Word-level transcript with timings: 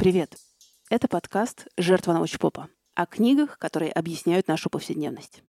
Привет! 0.00 0.34
Это 0.88 1.08
подкаст 1.08 1.66
«Жертва 1.76 2.14
научпопа» 2.14 2.70
о 2.94 3.04
книгах, 3.04 3.58
которые 3.58 3.92
объясняют 3.92 4.48
нашу 4.48 4.70
повседневность. 4.70 5.42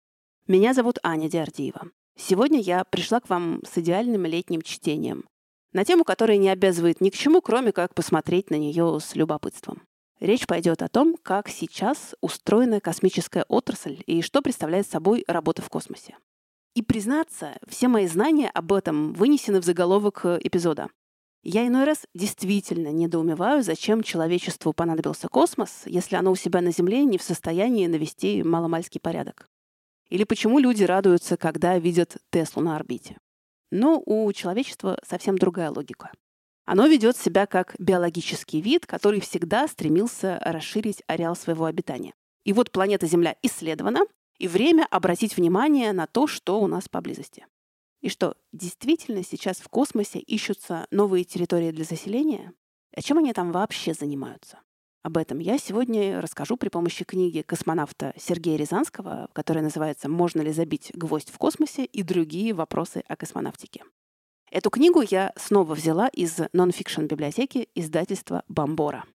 Меня 0.47 0.73
зовут 0.73 0.97
Аня 1.03 1.29
Диардиева. 1.29 1.91
Сегодня 2.17 2.59
я 2.59 2.83
пришла 2.83 3.19
к 3.19 3.29
вам 3.29 3.61
с 3.63 3.77
идеальным 3.77 4.25
летним 4.25 4.63
чтением 4.63 5.25
на 5.71 5.85
тему, 5.85 6.03
которая 6.03 6.37
не 6.37 6.49
обязывает 6.49 6.99
ни 6.99 7.11
к 7.11 7.13
чему, 7.13 7.43
кроме 7.43 7.71
как 7.71 7.93
посмотреть 7.93 8.49
на 8.49 8.55
нее 8.55 8.97
с 8.99 9.13
любопытством. 9.13 9.83
Речь 10.19 10.47
пойдет 10.47 10.81
о 10.81 10.89
том, 10.89 11.15
как 11.21 11.47
сейчас 11.47 12.15
устроена 12.19 12.81
космическая 12.81 13.45
отрасль 13.49 14.01
и 14.07 14.23
что 14.23 14.41
представляет 14.41 14.87
собой 14.87 15.25
работа 15.27 15.61
в 15.61 15.69
космосе. 15.69 16.17
И 16.73 16.81
признаться, 16.81 17.59
все 17.67 17.87
мои 17.87 18.07
знания 18.07 18.49
об 18.49 18.73
этом 18.73 19.13
вынесены 19.13 19.61
в 19.61 19.63
заголовок 19.63 20.25
эпизода. 20.25 20.87
Я 21.41 21.65
иной 21.65 21.85
раз 21.85 22.05
действительно 22.13 22.91
недоумеваю, 22.91 23.63
зачем 23.63 24.03
человечеству 24.03 24.73
понадобился 24.73 25.29
космос, 25.29 25.83
если 25.85 26.17
оно 26.17 26.31
у 26.31 26.35
себя 26.35 26.59
на 26.59 26.71
Земле 26.71 27.05
не 27.05 27.17
в 27.17 27.23
состоянии 27.23 27.87
навести 27.87 28.43
маломальский 28.43 28.99
порядок. 28.99 29.47
Или 30.09 30.25
почему 30.25 30.59
люди 30.59 30.83
радуются, 30.83 31.37
когда 31.37 31.77
видят 31.79 32.17
Теслу 32.31 32.61
на 32.61 32.75
орбите. 32.75 33.17
Но 33.71 34.01
у 34.05 34.31
человечества 34.33 34.99
совсем 35.07 35.37
другая 35.37 35.71
логика. 35.71 36.11
Оно 36.65 36.87
ведет 36.87 37.15
себя 37.15 37.45
как 37.45 37.75
биологический 37.79 38.59
вид, 38.59 38.85
который 38.85 39.21
всегда 39.21 39.67
стремился 39.67 40.39
расширить 40.43 41.03
ареал 41.07 41.35
своего 41.35 41.65
обитания. 41.65 42.13
И 42.43 42.53
вот 42.53 42.71
планета 42.71 43.07
Земля 43.07 43.35
исследована, 43.41 44.01
и 44.39 44.47
время 44.47 44.87
обратить 44.89 45.37
внимание 45.37 45.93
на 45.93 46.07
то, 46.07 46.27
что 46.27 46.59
у 46.59 46.67
нас 46.67 46.89
поблизости. 46.89 47.45
И 48.01 48.09
что, 48.09 48.35
действительно 48.53 49.23
сейчас 49.23 49.57
в 49.57 49.67
космосе 49.67 50.19
ищутся 50.19 50.87
новые 50.91 51.23
территории 51.25 51.71
для 51.71 51.83
заселения? 51.83 52.53
А 52.95 53.01
чем 53.01 53.17
они 53.17 53.33
там 53.33 53.51
вообще 53.51 53.93
занимаются? 53.93 54.59
Об 55.01 55.17
этом 55.17 55.39
я 55.39 55.57
сегодня 55.57 56.19
расскажу 56.21 56.57
при 56.57 56.69
помощи 56.69 57.05
книги 57.05 57.41
космонавта 57.41 58.13
Сергея 58.17 58.57
Рязанского, 58.57 59.29
которая 59.33 59.63
называется 59.63 60.09
«Можно 60.09 60.41
ли 60.41 60.51
забить 60.51 60.91
гвоздь 60.93 61.29
в 61.29 61.37
космосе?» 61.37 61.85
и 61.85 62.03
другие 62.03 62.53
вопросы 62.53 63.03
о 63.07 63.15
космонавтике. 63.15 63.83
Эту 64.51 64.69
книгу 64.69 65.01
я 65.01 65.31
снова 65.37 65.73
взяла 65.73 66.07
из 66.07 66.39
нон-фикшн 66.53 67.05
библиотеки 67.05 67.69
издательства 67.75 68.43
«Бомбора». 68.47 69.05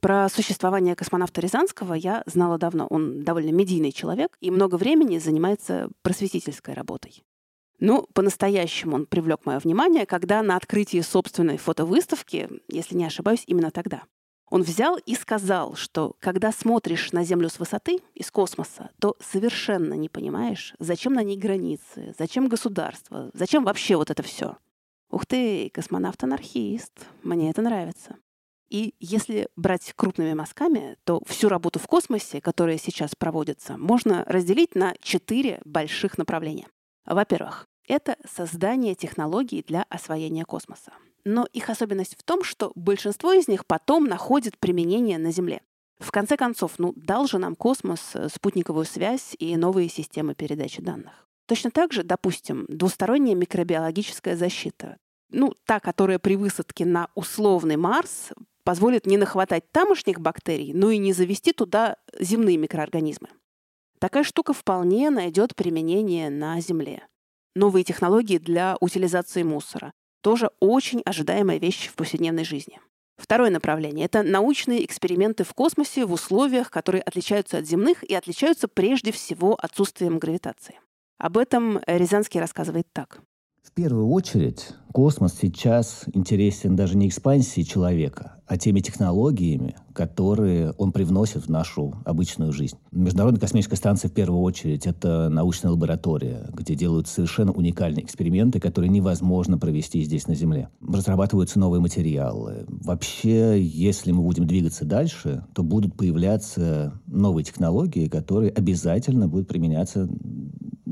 Про 0.00 0.28
существование 0.28 0.94
космонавта 0.96 1.40
Рязанского 1.40 1.94
я 1.94 2.22
знала 2.26 2.58
давно. 2.58 2.86
Он 2.88 3.24
довольно 3.24 3.50
медийный 3.50 3.90
человек 3.90 4.36
и 4.40 4.50
много 4.50 4.76
времени 4.76 5.18
занимается 5.18 5.90
просветительской 6.02 6.74
работой. 6.74 7.22
Ну, 7.86 8.08
по-настоящему 8.14 8.96
он 8.96 9.04
привлек 9.04 9.44
мое 9.44 9.58
внимание, 9.58 10.06
когда 10.06 10.42
на 10.42 10.56
открытии 10.56 11.02
собственной 11.02 11.58
фотовыставки, 11.58 12.48
если 12.66 12.96
не 12.96 13.04
ошибаюсь, 13.04 13.44
именно 13.46 13.70
тогда, 13.70 14.04
он 14.48 14.62
взял 14.62 14.96
и 14.96 15.14
сказал, 15.14 15.74
что 15.74 16.16
когда 16.18 16.50
смотришь 16.50 17.12
на 17.12 17.24
Землю 17.24 17.50
с 17.50 17.58
высоты, 17.58 18.00
из 18.14 18.30
космоса, 18.30 18.88
то 19.00 19.16
совершенно 19.20 19.92
не 19.92 20.08
понимаешь, 20.08 20.72
зачем 20.78 21.12
на 21.12 21.22
ней 21.22 21.36
границы, 21.36 22.14
зачем 22.18 22.48
государство, 22.48 23.30
зачем 23.34 23.64
вообще 23.64 23.96
вот 23.96 24.10
это 24.10 24.22
все. 24.22 24.56
Ух 25.10 25.26
ты, 25.26 25.68
космонавт-анархист, 25.68 27.06
мне 27.22 27.50
это 27.50 27.60
нравится. 27.60 28.16
И 28.70 28.94
если 28.98 29.48
брать 29.56 29.92
крупными 29.94 30.32
мазками, 30.32 30.96
то 31.04 31.20
всю 31.26 31.50
работу 31.50 31.78
в 31.78 31.86
космосе, 31.86 32.40
которая 32.40 32.78
сейчас 32.78 33.14
проводится, 33.14 33.76
можно 33.76 34.24
разделить 34.24 34.74
на 34.74 34.94
четыре 35.02 35.60
больших 35.66 36.16
направления. 36.16 36.66
Во-первых, 37.04 37.66
это 37.86 38.16
создание 38.30 38.94
технологий 38.94 39.64
для 39.66 39.84
освоения 39.88 40.44
космоса. 40.44 40.92
Но 41.24 41.46
их 41.52 41.70
особенность 41.70 42.16
в 42.18 42.22
том, 42.22 42.44
что 42.44 42.72
большинство 42.74 43.32
из 43.32 43.48
них 43.48 43.66
потом 43.66 44.04
находит 44.04 44.58
применение 44.58 45.18
на 45.18 45.32
Земле. 45.32 45.62
В 45.98 46.10
конце 46.10 46.36
концов, 46.36 46.72
ну, 46.78 46.92
дал 46.96 47.26
же 47.26 47.38
нам 47.38 47.54
космос 47.54 48.00
э, 48.14 48.28
спутниковую 48.28 48.84
связь 48.84 49.34
и 49.38 49.56
новые 49.56 49.88
системы 49.88 50.34
передачи 50.34 50.82
данных. 50.82 51.28
Точно 51.46 51.70
так 51.70 51.92
же, 51.92 52.02
допустим, 52.02 52.66
двусторонняя 52.68 53.36
микробиологическая 53.36 54.36
защита. 54.36 54.96
Ну, 55.30 55.54
та, 55.64 55.80
которая 55.80 56.18
при 56.18 56.36
высадке 56.36 56.84
на 56.84 57.08
условный 57.14 57.76
Марс 57.76 58.30
позволит 58.64 59.06
не 59.06 59.16
нахватать 59.16 59.70
тамошних 59.70 60.20
бактерий, 60.20 60.72
но 60.72 60.90
и 60.90 60.98
не 60.98 61.12
завести 61.12 61.52
туда 61.52 61.96
земные 62.18 62.56
микроорганизмы. 62.56 63.28
Такая 63.98 64.24
штука 64.24 64.52
вполне 64.52 65.10
найдет 65.10 65.54
применение 65.54 66.30
на 66.30 66.60
Земле. 66.60 67.06
Новые 67.54 67.84
технологии 67.84 68.38
для 68.38 68.76
утилизации 68.80 69.42
мусора, 69.42 69.92
тоже 70.22 70.50
очень 70.58 71.02
ожидаемая 71.04 71.58
вещь 71.58 71.88
в 71.88 71.94
повседневной 71.94 72.44
жизни. 72.44 72.80
Второе 73.16 73.50
направление— 73.50 74.06
это 74.06 74.22
научные 74.22 74.84
эксперименты 74.84 75.44
в 75.44 75.54
космосе 75.54 76.04
в 76.04 76.12
условиях, 76.12 76.70
которые 76.70 77.02
отличаются 77.02 77.58
от 77.58 77.66
земных 77.66 78.02
и 78.02 78.14
отличаются 78.14 78.66
прежде 78.66 79.12
всего 79.12 79.56
отсутствием 79.60 80.18
гравитации. 80.18 80.80
Об 81.18 81.38
этом 81.38 81.80
Рязанский 81.86 82.40
рассказывает 82.40 82.88
так. 82.92 83.20
Первую 83.74 84.08
очередь, 84.10 84.68
космос 84.92 85.34
сейчас 85.42 86.04
интересен 86.12 86.76
даже 86.76 86.96
не 86.96 87.08
экспансией 87.08 87.66
человека, 87.66 88.36
а 88.46 88.56
теми 88.56 88.78
технологиями, 88.78 89.74
которые 89.92 90.70
он 90.78 90.92
привносит 90.92 91.46
в 91.46 91.48
нашу 91.48 91.96
обычную 92.04 92.52
жизнь. 92.52 92.76
Международная 92.92 93.40
космическая 93.40 93.74
станция, 93.74 94.10
в 94.10 94.12
первую 94.12 94.42
очередь, 94.42 94.86
это 94.86 95.28
научная 95.28 95.72
лаборатория, 95.72 96.48
где 96.52 96.76
делают 96.76 97.08
совершенно 97.08 97.50
уникальные 97.50 98.04
эксперименты, 98.04 98.60
которые 98.60 98.90
невозможно 98.90 99.58
провести 99.58 100.04
здесь, 100.04 100.28
на 100.28 100.36
Земле. 100.36 100.68
Разрабатываются 100.80 101.58
новые 101.58 101.80
материалы. 101.80 102.66
Вообще, 102.68 103.60
если 103.60 104.12
мы 104.12 104.22
будем 104.22 104.46
двигаться 104.46 104.84
дальше, 104.84 105.44
то 105.52 105.64
будут 105.64 105.96
появляться 105.96 107.00
новые 107.08 107.44
технологии, 107.44 108.06
которые 108.06 108.52
обязательно 108.52 109.26
будут 109.26 109.48
применяться 109.48 110.08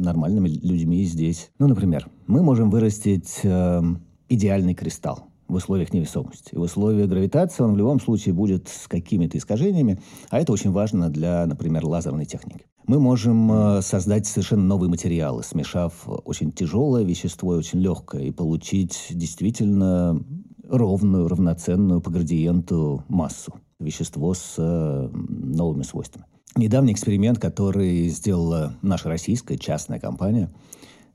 нормальными 0.03 0.49
людьми 0.49 1.05
здесь. 1.05 1.51
Ну, 1.59 1.69
например, 1.69 2.09
мы 2.27 2.43
можем 2.43 2.71
вырастить 2.71 3.41
э, 3.43 3.83
идеальный 4.29 4.75
кристалл 4.75 5.25
в 5.49 5.55
условиях 5.55 5.93
невесомости. 5.93 6.55
В 6.55 6.61
условиях 6.61 7.09
гравитации 7.09 7.63
он 7.63 7.75
в 7.75 7.77
любом 7.77 8.01
случае 8.01 8.35
будет 8.35 8.69
с 8.69 8.89
какими-то 8.89 9.37
искажениями, 9.39 10.01
а 10.31 10.41
это 10.41 10.53
очень 10.53 10.73
важно 10.73 11.11
для, 11.11 11.47
например, 11.47 11.85
лазерной 11.85 12.25
техники. 12.25 12.65
Мы 12.87 12.99
можем 12.99 13.53
э, 13.53 13.83
создать 13.83 14.27
совершенно 14.27 14.65
новые 14.65 14.91
материалы, 14.91 15.43
смешав 15.43 16.05
очень 16.07 16.51
тяжелое 16.53 17.05
вещество 17.05 17.55
и 17.55 17.59
очень 17.59 17.81
легкое, 17.81 18.25
и 18.25 18.31
получить 18.33 19.09
действительно 19.11 20.21
ровную, 20.69 21.29
равноценную 21.29 22.01
по 22.01 22.11
градиенту 22.11 23.05
массу. 23.09 23.55
Вещество 23.79 24.34
с 24.34 24.55
э, 24.59 25.09
новыми 25.13 25.83
свойствами. 25.83 26.27
Недавний 26.55 26.93
эксперимент, 26.93 27.39
который 27.39 28.09
сделала 28.09 28.75
наша 28.83 29.09
российская 29.09 29.57
частная 29.57 29.99
компания, 29.99 30.53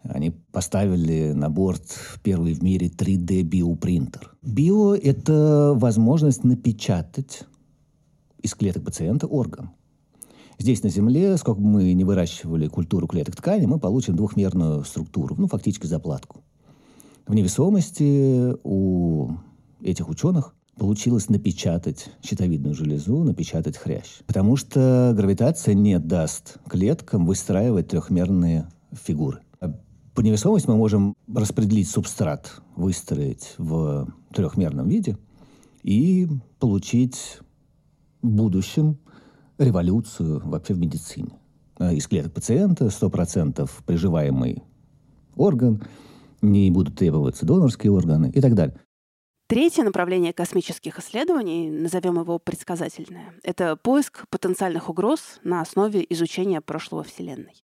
они 0.04 0.32
поставили 0.52 1.34
на 1.34 1.50
борт 1.50 1.84
первый 2.24 2.54
в 2.54 2.64
мире 2.64 2.88
3D-биопринтер. 2.88 4.32
Био– 4.42 4.96
это 4.96 5.74
возможность 5.76 6.44
напечатать 6.44 7.44
из 8.42 8.56
клеток 8.56 8.86
пациента 8.86 9.28
орган. 9.28 9.72
Здесь, 10.58 10.82
на 10.82 10.90
Земле, 10.90 11.38
сколько 11.38 11.62
бы 11.62 11.68
мы 11.68 11.94
не 11.94 12.04
выращивали 12.04 12.68
культуру 12.68 13.06
клеток 13.06 13.36
ткани, 13.36 13.68
мы 13.68 13.80
получим 13.80 14.16
двухмерную 14.16 14.84
структуру, 14.86 15.36
ну, 15.38 15.48
фактически 15.48 15.86
заплатку. 15.86 16.42
В 17.28 17.36
невесомости 17.36 18.56
у 18.64 19.34
этих 19.82 20.10
ученых 20.10 20.56
получилось 20.78 21.30
напечатать 21.30 22.10
щитовидную 22.24 22.76
железу, 22.76 23.24
напечатать 23.24 23.78
хрящ. 23.78 24.20
Потому 24.26 24.56
что 24.56 25.14
гравитация 25.16 25.74
не 25.74 26.00
даст 26.00 26.58
клеткам 26.70 27.26
выстраивать 27.26 27.90
трехмерные 27.90 28.68
фигуры. 28.92 29.40
По 30.14 30.22
невесомости 30.22 30.68
мы 30.68 30.78
можем 30.78 31.16
распределить 31.32 31.90
субстрат, 31.90 32.62
выстроить 32.76 33.54
в 33.58 34.08
трехмерном 34.34 34.88
виде 34.88 35.18
и 35.84 36.28
получить 36.60 37.40
в 38.22 38.28
будущем 38.28 38.98
революцию 39.60 40.42
вообще 40.44 40.74
в 40.74 40.80
медицине. 40.80 41.34
Из 41.80 42.08
клеток 42.08 42.34
пациента 42.34 42.86
100% 42.86 43.70
приживаемый 43.86 44.64
орган, 45.36 45.84
не 46.42 46.72
будут 46.72 46.96
требоваться 46.96 47.46
донорские 47.46 47.92
органы 47.92 48.32
и 48.34 48.42
так 48.42 48.56
далее. 48.56 48.76
Третье 49.48 49.84
направление 49.84 50.34
космических 50.34 51.00
исследований, 51.00 51.70
назовем 51.72 52.20
его 52.20 52.38
предсказательное, 52.38 53.34
это 53.44 53.78
поиск 53.78 54.28
потенциальных 54.30 54.90
угроз 54.90 55.40
на 55.42 55.62
основе 55.62 56.06
изучения 56.10 56.60
прошлого 56.60 57.04
Вселенной. 57.04 57.64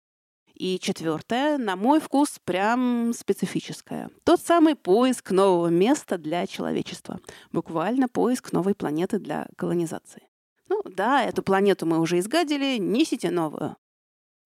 И 0.52 0.78
четвертое, 0.78 1.56
на 1.56 1.76
мой 1.76 2.00
вкус, 2.00 2.38
прям 2.44 3.14
специфическое. 3.14 4.10
Тот 4.24 4.42
самый 4.42 4.76
поиск 4.76 5.30
нового 5.30 5.68
места 5.68 6.18
для 6.18 6.46
человечества. 6.46 7.18
Буквально 7.50 8.08
поиск 8.08 8.52
новой 8.52 8.74
планеты 8.74 9.18
для 9.18 9.48
колонизации. 9.56 10.28
Ну 10.68 10.82
да, 10.84 11.24
эту 11.24 11.42
планету 11.42 11.86
мы 11.86 11.98
уже 11.98 12.18
изгадили, 12.18 12.76
несите 12.76 13.30
новую. 13.30 13.78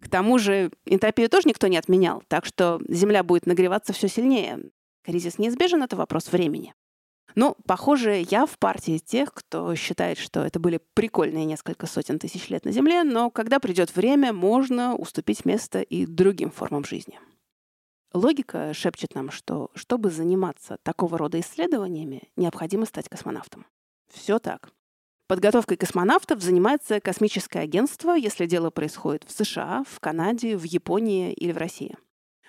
К 0.00 0.08
тому 0.08 0.38
же 0.38 0.70
энтропию 0.86 1.28
тоже 1.28 1.48
никто 1.48 1.66
не 1.66 1.78
отменял, 1.78 2.22
так 2.28 2.44
что 2.44 2.81
Земля 2.88 3.25
будет 3.25 3.46
нагреваться 3.46 3.92
все 3.92 4.06
сильнее. 4.06 4.70
Кризис 5.02 5.38
неизбежен, 5.38 5.82
это 5.82 5.96
вопрос 5.96 6.31
времени. 6.31 6.75
Ну, 7.34 7.56
похоже, 7.66 8.25
я 8.31 8.46
в 8.46 8.58
партии 8.58 8.98
тех, 8.98 9.34
кто 9.34 9.75
считает, 9.75 10.19
что 10.19 10.44
это 10.44 10.60
были 10.60 10.81
прикольные 10.94 11.44
несколько 11.44 11.86
сотен 11.86 12.19
тысяч 12.19 12.48
лет 12.48 12.64
на 12.64 12.70
Земле, 12.70 13.02
но 13.02 13.31
когда 13.31 13.58
придет 13.58 13.94
время, 13.96 14.32
можно 14.32 14.94
уступить 14.94 15.44
место 15.44 15.81
и 15.81 16.06
другим 16.06 16.50
формам 16.50 16.84
жизни. 16.84 17.19
Логика 18.12 18.72
шепчет 18.72 19.16
нам, 19.16 19.32
что 19.32 19.72
чтобы 19.75 20.10
заниматься 20.10 20.78
такого 20.84 21.19
рода 21.19 21.40
исследованиями, 21.40 22.31
необходимо 22.36 22.86
стать 22.86 23.08
космонавтом. 23.08 23.66
Все 24.12 24.38
так. 24.38 24.70
Подготовкой 25.26 25.76
космонавтов 25.76 26.40
занимается 26.40 27.00
космическое 27.00 27.60
агентство, 27.60 28.14
если 28.14 28.46
дело 28.46 28.70
происходит 28.70 29.25
в 29.25 29.32
США, 29.32 29.82
в 29.90 29.98
Канаде, 29.98 30.56
в 30.56 30.62
Японии 30.62 31.32
или 31.32 31.50
в 31.50 31.56
России. 31.56 31.96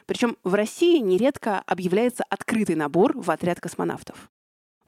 Причем 0.06 0.38
в 0.44 0.54
России 0.54 1.00
нередко 1.00 1.60
объявляется 1.62 2.24
открытый 2.30 2.76
набор 2.76 3.18
в 3.18 3.32
отряд 3.32 3.60
космонавтов. 3.60 4.30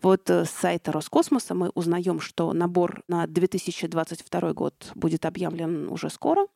Вот 0.01 0.29
э, 0.29 0.45
с 0.45 0.49
сайта 0.49 0.91
Роскосмоса 0.91 1.55
мы 1.55 1.69
узнаем, 1.69 2.19
что 2.19 2.53
набор 2.53 3.03
на 3.07 3.25
2022 3.25 4.53
год 4.53 4.91
будет 4.95 5.25
объявлен 5.25 5.89
уже 5.89 6.09
скоро. 6.09 6.47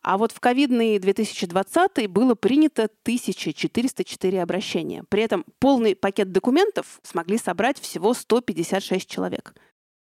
А 0.00 0.16
вот 0.16 0.32
в 0.32 0.40
ковидный 0.40 0.98
2020 0.98 2.08
было 2.08 2.34
принято 2.34 2.84
1404 2.84 4.42
обращения. 4.42 5.04
При 5.08 5.22
этом 5.22 5.44
полный 5.58 5.96
пакет 5.96 6.32
документов 6.32 7.00
смогли 7.02 7.36
собрать 7.36 7.78
всего 7.78 8.14
156 8.14 9.08
человек. 9.08 9.54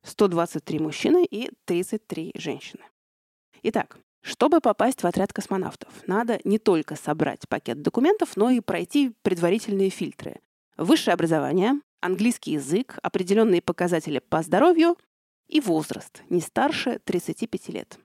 123 0.02 0.78
мужчины 0.80 1.24
и 1.24 1.50
33 1.64 2.32
женщины. 2.34 2.82
Итак, 3.62 3.98
чтобы 4.22 4.60
попасть 4.60 5.02
в 5.02 5.06
отряд 5.06 5.32
космонавтов, 5.32 5.88
надо 6.06 6.40
не 6.44 6.58
только 6.58 6.96
собрать 6.96 7.48
пакет 7.48 7.80
документов, 7.80 8.36
но 8.36 8.50
и 8.50 8.60
пройти 8.60 9.12
предварительные 9.22 9.90
фильтры. 9.90 10.40
Высшее 10.76 11.14
образование, 11.14 11.80
английский 12.00 12.52
язык, 12.52 12.98
определенные 13.02 13.62
показатели 13.62 14.18
по 14.18 14.42
здоровью 14.42 14.96
и 15.48 15.60
возраст, 15.60 16.22
не 16.28 16.40
старше 16.40 17.00
35 17.04 17.68
лет. 17.68 17.98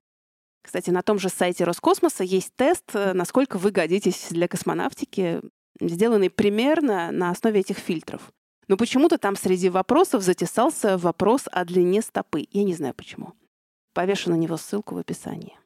Кстати, 0.62 0.90
на 0.92 1.02
том 1.02 1.18
же 1.20 1.30
сайте 1.30 1.64
Роскосмоса 1.64 2.24
есть 2.24 2.54
тест, 2.56 2.92
э, 2.94 3.14
насколько 3.14 3.58
вы 3.58 3.72
годитесь 3.72 4.28
для 4.30 4.48
космонавтики, 4.48 5.42
сделанный 5.80 6.30
примерно 6.30 7.12
на 7.12 7.32
основе 7.32 7.62
этих 7.62 7.78
фильтров. 7.78 8.32
Но 8.68 8.78
почему-то 8.78 9.18
там 9.18 9.36
среди 9.36 9.70
вопросов 9.70 10.22
затесался 10.22 10.98
вопрос 10.98 11.44
о 11.52 11.66
длине 11.66 12.02
стопы. 12.02 12.48
Я 12.52 12.64
не 12.64 12.74
знаю 12.74 12.94
почему. 12.94 13.34
Повешу 13.94 14.30
на 14.30 14.36
него 14.36 14.56
ссылку 14.58 14.96
в 14.96 15.00
описании. 15.00 15.58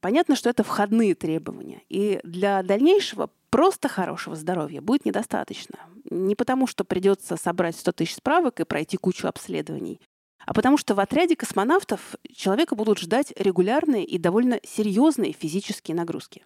Понятно, 0.00 0.36
что 0.36 0.48
это 0.48 0.62
входные 0.62 1.14
требования. 1.14 1.82
И 1.88 2.20
для 2.22 2.62
дальнейшего 2.62 3.30
просто 3.50 3.88
хорошего 3.88 4.36
здоровья 4.36 4.80
будет 4.80 5.04
недостаточно. 5.04 5.78
Не 6.10 6.34
потому, 6.34 6.66
что 6.66 6.84
придется 6.84 7.36
собрать 7.36 7.76
100 7.76 7.92
тысяч 7.92 8.14
справок 8.16 8.60
и 8.60 8.64
пройти 8.64 8.96
кучу 8.96 9.26
обследований, 9.28 10.00
а 10.46 10.54
потому 10.54 10.78
что 10.78 10.94
в 10.94 11.00
отряде 11.00 11.36
космонавтов 11.36 12.14
человека 12.34 12.74
будут 12.74 12.98
ждать 12.98 13.32
регулярные 13.36 14.04
и 14.04 14.16
довольно 14.16 14.60
серьезные 14.64 15.32
физические 15.32 15.94
нагрузки. 15.94 16.44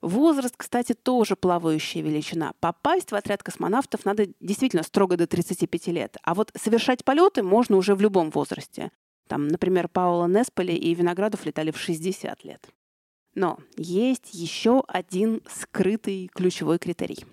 Возраст, 0.00 0.54
кстати, 0.56 0.94
тоже 0.94 1.36
плавающая 1.36 2.02
величина. 2.02 2.52
Попасть 2.60 3.10
в 3.10 3.14
отряд 3.14 3.42
космонавтов 3.42 4.04
надо 4.04 4.28
действительно 4.40 4.82
строго 4.82 5.16
до 5.16 5.26
35 5.26 5.88
лет. 5.88 6.16
А 6.22 6.34
вот 6.34 6.52
совершать 6.56 7.04
полеты 7.04 7.42
можно 7.42 7.76
уже 7.76 7.94
в 7.94 8.00
любом 8.00 8.30
возрасте. 8.30 8.92
Там, 9.28 9.48
например, 9.48 9.88
Паула 9.88 10.26
Несполи 10.26 10.74
и 10.74 10.94
Виноградов 10.94 11.44
летали 11.44 11.70
в 11.70 11.78
60 11.78 12.44
лет. 12.44 12.68
Но 13.34 13.58
есть 13.76 14.34
еще 14.34 14.82
один 14.88 15.42
скрытый 15.48 16.30
ключевой 16.34 16.78
критерий. 16.78 17.24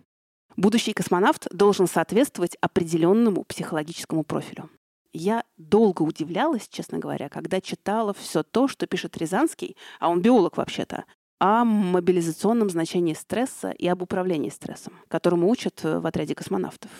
Будущий 0.57 0.93
космонавт 0.93 1.47
должен 1.51 1.87
соответствовать 1.87 2.55
определенному 2.61 3.43
психологическому 3.43 4.23
профилю. 4.23 4.69
Я 5.11 5.43
долго 5.57 6.01
удивлялась, 6.01 6.67
честно 6.69 6.99
говоря, 6.99 7.29
когда 7.29 7.61
читала 7.61 8.13
все 8.13 8.43
то, 8.43 8.67
что 8.67 8.87
пишет 8.87 9.17
Рязанский, 9.17 9.77
а 9.99 10.09
он 10.09 10.21
биолог 10.21 10.57
вообще-то, 10.57 11.05
о 11.39 11.65
мобилизационном 11.65 12.69
значении 12.69 13.13
стресса 13.13 13.71
и 13.71 13.87
об 13.87 14.01
управлении 14.01 14.49
стрессом, 14.49 14.93
которому 15.07 15.49
учат 15.49 15.83
в 15.83 16.05
отряде 16.05 16.35
космонавтов. 16.35 16.91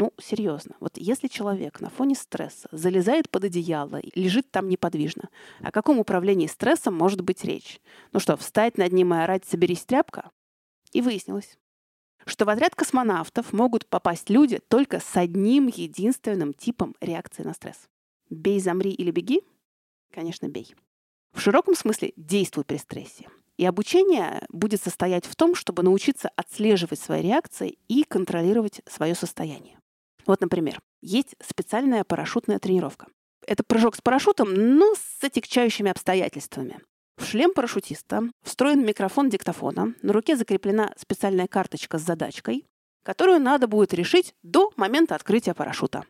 Ну, 0.00 0.14
серьезно, 0.16 0.76
вот 0.80 0.96
если 0.96 1.28
человек 1.28 1.82
на 1.82 1.90
фоне 1.90 2.14
стресса 2.14 2.70
залезает 2.72 3.28
под 3.28 3.44
одеяло, 3.44 4.00
лежит 4.14 4.50
там 4.50 4.70
неподвижно, 4.70 5.28
о 5.60 5.70
каком 5.70 5.98
управлении 5.98 6.46
стрессом 6.46 6.94
может 6.94 7.20
быть 7.20 7.44
речь? 7.44 7.82
Ну 8.12 8.18
что, 8.18 8.38
встать 8.38 8.78
над 8.78 8.94
ним 8.94 9.12
и 9.12 9.18
орать 9.18 9.44
«соберись, 9.44 9.84
тряпка»? 9.84 10.30
И 10.92 11.02
выяснилось, 11.02 11.58
что 12.24 12.46
в 12.46 12.48
отряд 12.48 12.74
космонавтов 12.74 13.52
могут 13.52 13.86
попасть 13.88 14.30
люди 14.30 14.58
только 14.68 15.00
с 15.00 15.16
одним 15.18 15.66
единственным 15.66 16.54
типом 16.54 16.96
реакции 17.02 17.42
на 17.42 17.52
стресс. 17.52 17.90
Бей, 18.30 18.58
замри 18.58 18.92
или 18.92 19.10
беги? 19.10 19.42
Конечно, 20.14 20.48
бей. 20.48 20.74
В 21.34 21.42
широком 21.42 21.74
смысле 21.74 22.14
действуй 22.16 22.64
при 22.64 22.78
стрессе. 22.78 23.28
И 23.58 23.66
обучение 23.66 24.46
будет 24.48 24.80
состоять 24.80 25.26
в 25.26 25.36
том, 25.36 25.54
чтобы 25.54 25.82
научиться 25.82 26.30
отслеживать 26.36 27.00
свои 27.00 27.20
реакции 27.20 27.76
и 27.88 28.02
контролировать 28.04 28.80
свое 28.86 29.14
состояние. 29.14 29.76
Вот, 30.30 30.40
например, 30.40 30.78
есть 31.02 31.34
специальная 31.44 32.04
парашютная 32.04 32.60
тренировка. 32.60 33.08
Это 33.48 33.64
прыжок 33.64 33.96
с 33.96 34.00
парашютом, 34.00 34.54
но 34.54 34.94
с 34.94 35.24
отягчающими 35.24 35.90
обстоятельствами. 35.90 36.78
В 37.16 37.24
шлем 37.24 37.52
парашютиста 37.52 38.22
встроен 38.44 38.86
микрофон 38.86 39.28
диктофона, 39.28 39.92
на 40.02 40.12
руке 40.12 40.36
закреплена 40.36 40.92
специальная 40.96 41.48
карточка 41.48 41.98
с 41.98 42.02
задачкой, 42.02 42.64
которую 43.02 43.40
надо 43.40 43.66
будет 43.66 43.92
решить 43.92 44.36
до 44.44 44.70
момента 44.76 45.16
открытия 45.16 45.52
парашюта. 45.52 46.04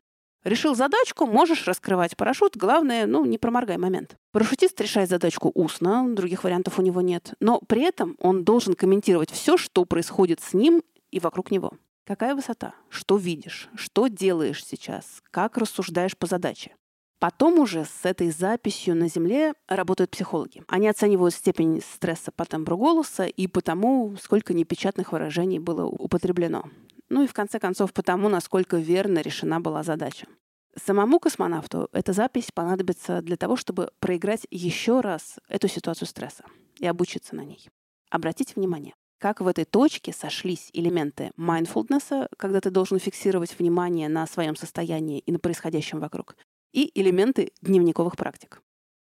Решил 0.44 0.74
задачку, 0.74 1.24
можешь 1.24 1.66
раскрывать 1.66 2.14
парашют. 2.14 2.58
Главное, 2.58 3.06
ну, 3.06 3.24
не 3.24 3.38
проморгай 3.38 3.78
момент. 3.78 4.16
Парашютист 4.32 4.78
решает 4.82 5.08
задачку 5.08 5.50
устно, 5.54 6.14
других 6.14 6.44
вариантов 6.44 6.78
у 6.78 6.82
него 6.82 7.00
нет. 7.00 7.32
Но 7.40 7.58
при 7.66 7.84
этом 7.84 8.16
он 8.20 8.44
должен 8.44 8.74
комментировать 8.74 9.30
все, 9.30 9.56
что 9.56 9.86
происходит 9.86 10.40
с 10.40 10.52
ним 10.52 10.82
и 11.10 11.20
вокруг 11.20 11.50
него. 11.50 11.72
Какая 12.10 12.34
высота? 12.34 12.74
Что 12.88 13.16
видишь? 13.16 13.68
Что 13.76 14.08
делаешь 14.08 14.64
сейчас? 14.64 15.22
Как 15.30 15.56
рассуждаешь 15.56 16.16
по 16.16 16.26
задаче? 16.26 16.74
Потом 17.20 17.60
уже 17.60 17.84
с 17.84 18.04
этой 18.04 18.32
записью 18.32 18.96
на 18.96 19.08
Земле 19.08 19.52
работают 19.68 20.10
психологи. 20.10 20.64
Они 20.66 20.88
оценивают 20.88 21.32
степень 21.36 21.80
стресса 21.80 22.32
по 22.32 22.44
тембру 22.44 22.76
голоса 22.76 23.26
и 23.26 23.46
по 23.46 23.60
тому, 23.60 24.16
сколько 24.20 24.54
непечатных 24.54 25.12
выражений 25.12 25.60
было 25.60 25.84
употреблено. 25.84 26.64
Ну 27.10 27.22
и 27.22 27.28
в 27.28 27.32
конце 27.32 27.60
концов 27.60 27.92
потому, 27.92 28.28
насколько 28.28 28.78
верно 28.78 29.20
решена 29.20 29.60
была 29.60 29.84
задача. 29.84 30.26
Самому 30.74 31.20
космонавту 31.20 31.90
эта 31.92 32.12
запись 32.12 32.50
понадобится 32.52 33.22
для 33.22 33.36
того, 33.36 33.54
чтобы 33.54 33.92
проиграть 34.00 34.48
еще 34.50 35.00
раз 35.00 35.38
эту 35.48 35.68
ситуацию 35.68 36.08
стресса 36.08 36.42
и 36.80 36.88
обучиться 36.88 37.36
на 37.36 37.42
ней. 37.42 37.68
Обратите 38.10 38.54
внимание, 38.56 38.94
как 39.20 39.40
в 39.40 39.46
этой 39.46 39.66
точке 39.66 40.12
сошлись 40.12 40.70
элементы 40.72 41.30
mindfulness, 41.36 42.28
когда 42.36 42.60
ты 42.60 42.70
должен 42.70 42.98
фиксировать 42.98 43.56
внимание 43.58 44.08
на 44.08 44.26
своем 44.26 44.56
состоянии 44.56 45.20
и 45.20 45.30
на 45.30 45.38
происходящем 45.38 46.00
вокруг, 46.00 46.36
и 46.72 46.90
элементы 46.98 47.52
дневниковых 47.60 48.16
практик. 48.16 48.62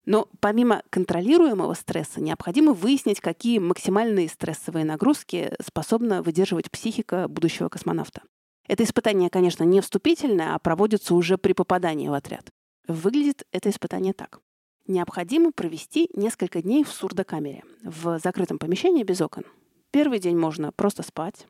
Но 0.06 0.30
помимо 0.40 0.84
контролируемого 0.90 1.74
стресса 1.74 2.22
необходимо 2.22 2.72
выяснить, 2.72 3.20
какие 3.20 3.60
максимальные 3.60 4.30
стрессовые 4.30 4.86
нагрузки 4.86 5.54
способна 5.62 6.24
выдерживать 6.24 6.72
психика 6.72 7.28
будущего 7.28 7.68
космонавта. 7.68 8.22
Это 8.70 8.86
испытание, 8.86 9.30
конечно, 9.30 9.66
не 9.66 9.82
вступительное, 9.82 10.56
а 10.56 10.60
проводится 10.60 11.14
уже 11.14 11.38
при 11.38 11.52
попадании 11.52 12.08
в 12.08 12.14
отряд. 12.14 12.50
Выглядит 12.88 13.46
это 13.52 13.70
испытание 13.70 14.14
так. 14.14 14.40
Необходимо 14.88 15.52
провести 15.52 16.10
несколько 16.14 16.62
дней 16.62 16.86
в 16.86 16.90
сурдокамере, 16.90 17.66
в 17.84 18.20
закрытом 18.20 18.58
помещении 18.58 19.04
без 19.04 19.20
окон. 19.20 19.44
Первый 19.98 20.20
день 20.20 20.38
можно 20.38 20.72
просто 20.72 21.02
спать, 21.02 21.48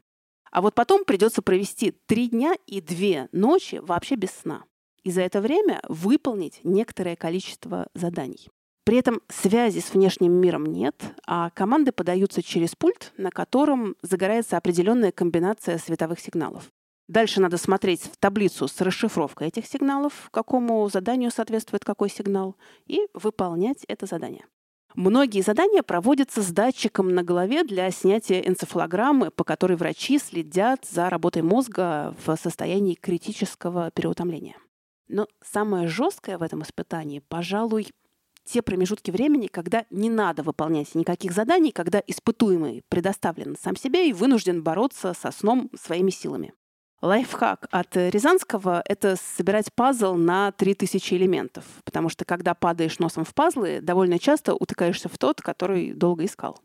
а 0.52 0.62
вот 0.62 0.74
потом 0.74 1.04
придется 1.04 1.42
провести 1.42 1.92
три 1.92 2.30
дня 2.30 2.56
и 2.66 2.80
две 2.80 3.28
ночи 3.34 3.82
вообще 3.84 4.16
без 4.16 4.30
сна 4.30 4.64
и 5.04 5.12
за 5.12 5.24
это 5.24 5.42
время 5.42 5.82
выполнить 5.90 6.62
некоторое 6.64 7.18
количество 7.18 7.90
заданий. 7.94 8.48
При 8.86 9.00
этом 9.00 9.20
связи 9.28 9.80
с 9.80 9.94
внешним 9.94 10.32
миром 10.32 10.66
нет, 10.66 10.96
а 11.26 11.50
команды 11.50 11.92
подаются 11.92 12.42
через 12.42 12.74
пульт, 12.74 13.12
на 13.18 13.32
котором 13.32 13.98
загорается 14.02 14.56
определенная 14.56 15.12
комбинация 15.12 15.78
световых 15.78 16.22
сигналов. 16.22 16.70
Дальше 17.10 17.42
надо 17.42 17.58
смотреть 17.58 18.04
в 18.04 18.16
таблицу 18.16 18.70
с 18.70 18.80
расшифровкой 18.80 19.50
этих 19.50 19.66
сигналов, 19.66 20.30
какому 20.32 20.88
заданию 20.88 21.32
соответствует 21.32 21.84
какой 21.84 22.10
сигнал, 22.10 22.56
и 22.86 23.08
выполнять 23.14 23.84
это 23.90 24.06
задание. 24.06 24.46
Многие 24.96 25.42
задания 25.42 25.84
проводятся 25.84 26.42
с 26.42 26.52
датчиком 26.52 27.14
на 27.14 27.24
голове 27.24 27.64
для 27.64 27.92
снятия 27.92 28.42
энцефалограммы, 28.42 29.32
по 29.32 29.44
которой 29.44 29.78
врачи 29.78 30.18
следят 30.18 30.86
за 30.86 31.10
работой 31.10 31.44
мозга 31.44 32.16
в 32.26 32.36
состоянии 32.36 32.96
критического 32.96 33.92
переутомления. 33.92 34.56
Но 35.08 35.28
самое 35.44 35.88
жесткое 35.88 36.38
в 36.38 36.44
этом 36.44 36.64
испытании, 36.64 37.22
пожалуй, 37.28 37.88
те 38.44 38.62
промежутки 38.62 39.12
времени, 39.12 39.48
когда 39.48 39.86
не 39.90 40.10
надо 40.10 40.42
выполнять 40.42 40.96
никаких 40.96 41.34
заданий, 41.34 41.72
когда 41.72 42.02
испытуемый 42.06 42.84
предоставлен 42.88 43.56
сам 43.62 43.76
себе 43.76 44.10
и 44.10 44.14
вынужден 44.14 44.64
бороться 44.64 45.14
со 45.14 45.32
сном 45.32 45.70
своими 45.80 46.10
силами. 46.10 46.54
Лайфхак 47.02 47.68
от 47.70 47.96
Рязанского— 47.96 48.82
это 48.86 49.18
собирать 49.18 49.72
пазл 49.72 50.16
на 50.16 50.52
3000 50.52 51.14
элементов, 51.14 51.64
потому 51.86 52.10
что 52.10 52.26
когда 52.26 52.56
падаешь 52.56 52.98
носом 52.98 53.24
в 53.24 53.36
пазлы, 53.36 53.82
довольно 53.82 54.18
часто 54.18 54.56
утыкаешься 54.56 55.08
в 55.08 55.16
тот, 55.20 55.40
который 55.40 55.94
долго 55.94 56.26
искал. 56.26 56.60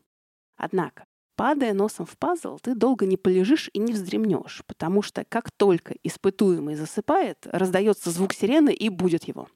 Однако, 0.57 1.05
падая 1.35 1.73
носом 1.73 2.07
в 2.07 2.17
пазл, 2.17 2.57
ты 2.57 2.73
долго 2.73 3.05
не 3.05 3.15
полежишь 3.15 3.69
и 3.73 3.79
не 3.79 3.93
вздремнешь, 3.93 4.63
потому 4.65 5.03
что 5.03 5.23
как 5.23 5.51
только 5.51 5.93
испытуемый 6.01 6.73
засыпает, 6.73 7.45
раздается 7.51 8.09
звук 8.09 8.33
сирены 8.33 8.73
и 8.73 8.89
будет 8.89 9.25
его. 9.25 9.49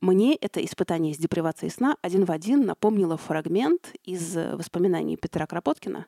Мне 0.00 0.34
это 0.34 0.64
испытание 0.64 1.12
с 1.12 1.18
депривацией 1.18 1.70
сна 1.70 1.98
один 2.00 2.24
в 2.24 2.32
один 2.32 2.64
напомнило 2.64 3.18
фрагмент 3.18 3.92
из 4.02 4.34
воспоминаний 4.34 5.18
Петра 5.18 5.46
Кропоткина. 5.46 6.06